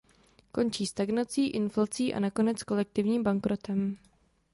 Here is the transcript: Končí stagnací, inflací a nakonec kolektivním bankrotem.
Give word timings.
Končí 0.51 0.85
stagnací, 0.87 1.47
inflací 1.47 2.13
a 2.13 2.19
nakonec 2.19 2.63
kolektivním 2.63 3.23
bankrotem. 3.23 3.97